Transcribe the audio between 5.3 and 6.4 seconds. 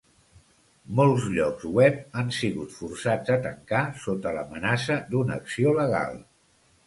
acció legal.